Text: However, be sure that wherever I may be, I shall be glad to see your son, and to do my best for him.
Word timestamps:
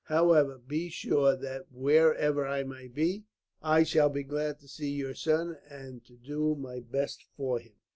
However, 0.05 0.57
be 0.57 0.89
sure 0.89 1.35
that 1.35 1.71
wherever 1.71 2.43
I 2.47 2.63
may 2.63 2.87
be, 2.87 3.25
I 3.61 3.83
shall 3.83 4.09
be 4.09 4.23
glad 4.23 4.59
to 4.61 4.67
see 4.67 4.89
your 4.89 5.13
son, 5.13 5.59
and 5.69 6.03
to 6.05 6.13
do 6.17 6.55
my 6.55 6.79
best 6.79 7.23
for 7.37 7.59
him. 7.59 7.73